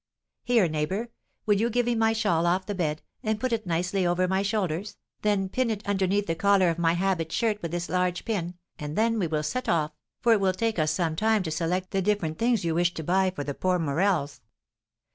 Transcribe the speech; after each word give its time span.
Here, 0.43 0.67
neighbour, 0.67 1.09
will 1.45 1.57
you 1.61 1.69
give 1.69 1.85
me 1.85 1.93
my 1.93 2.11
shawl 2.11 2.47
off 2.47 2.65
the 2.65 2.73
bed, 2.73 3.03
and 3.21 3.39
put 3.39 3.53
it 3.53 3.67
nicely 3.67 4.03
over 4.03 4.27
my 4.27 4.41
shoulders, 4.41 4.97
then 5.21 5.47
pin 5.47 5.69
it 5.69 5.87
underneath 5.87 6.25
the 6.25 6.33
collar 6.33 6.69
of 6.71 6.79
my 6.79 6.93
habit 6.93 7.31
shirt 7.31 7.61
with 7.61 7.69
this 7.69 7.87
large 7.87 8.25
pin, 8.25 8.55
and 8.79 8.97
then 8.97 9.19
we 9.19 9.27
will 9.27 9.43
set 9.43 9.69
off, 9.69 9.91
for 10.19 10.33
it 10.33 10.39
will 10.39 10.53
take 10.53 10.79
us 10.79 10.89
some 10.91 11.15
time 11.15 11.43
to 11.43 11.51
select 11.51 11.91
the 11.91 12.01
different 12.01 12.39
things 12.39 12.65
you 12.65 12.73
wish 12.73 12.95
to 12.95 13.03
buy 13.03 13.29
for 13.29 13.43
the 13.43 13.53
poor 13.53 13.77
Morels." 13.77 14.41